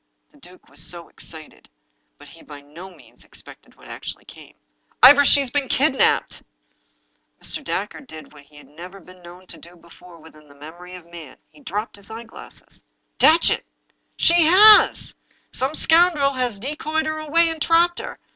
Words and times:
The 0.31 0.39
duke 0.39 0.67
was 0.67 0.79
so 0.81 1.09
ex 1.09 1.25
cited. 1.27 1.69
But 2.17 2.29
he 2.29 2.41
by 2.41 2.59
no 2.61 2.89
means 2.89 3.23
expected 3.23 3.75
what 3.75 3.87
actually 3.87 4.25
came." 4.25 4.55
Ivor, 5.03 5.23
she's 5.23 5.51
been 5.51 5.67
kidnaped 5.67 6.41
I" 7.39 7.43
Mr. 7.43 7.63
Dacre 7.63 7.99
did 7.99 8.33
what 8.33 8.41
he 8.45 8.55
had 8.57 8.65
never 8.65 8.99
been 8.99 9.21
known 9.21 9.45
to 9.45 9.59
do 9.59 9.75
before 9.75 10.17
within 10.17 10.47
the 10.47 10.55
memory 10.55 10.95
of 10.95 11.05
man— 11.05 11.37
^he 11.55 11.63
dropped 11.63 11.97
his 11.97 12.09
eyeglass. 12.09 12.81
"Datchet!"" 13.19 13.63
She 14.25 14.45
has 14.45 15.13
I 15.13 15.37
Some 15.55 15.75
scoundrel 15.75 16.33
has 16.33 16.59
decoyed 16.59 17.05
her 17.05 17.19
away, 17.19 17.51
and 17.51 17.61
trapped 17.61 17.99
her. 17.99 18.17